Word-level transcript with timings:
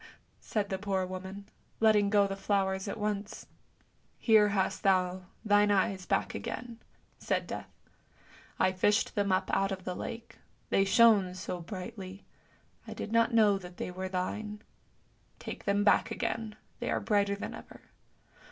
"said 0.41 0.69
the 0.69 0.79
poor 0.79 1.05
woman, 1.05 1.47
letting 1.79 2.09
go 2.09 2.25
the 2.25 2.35
flowers 2.35 2.87
at 2.87 2.97
once." 2.97 3.45
Here 4.27 4.47
hast 4.49 4.81
thou 4.81 5.27
thine 5.45 5.69
eyes 5.69 6.07
back 6.07 6.33
again," 6.33 6.79
said 7.19 7.45
Death;" 7.45 7.69
I 8.59 8.71
fished 8.71 9.13
them 9.13 9.31
up 9.31 9.51
out 9.53 9.71
of 9.71 9.83
the 9.83 9.93
lake, 9.95 10.39
they 10.71 10.85
shone 10.85 11.35
so 11.35 11.59
brightly; 11.61 12.25
I 12.87 12.95
did 12.95 13.11
not 13.11 13.31
know 13.31 13.59
that 13.59 13.77
they 13.77 13.91
were 13.91 14.09
thine. 14.09 14.63
Take 15.37 15.65
them 15.65 15.83
back 15.83 16.09
again, 16.09 16.55
they 16.79 16.89
are 16.89 16.99
brighter 16.99 17.35
than 17.35 17.53
ever. 17.53 17.81